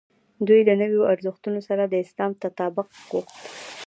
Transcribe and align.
دوی 0.47 0.61
له 0.67 0.73
نویو 0.81 1.09
ارزښتونو 1.13 1.59
سره 1.67 1.83
د 1.87 1.93
اسلام 2.05 2.31
تطابق 2.43 2.87
غوښت. 3.09 3.35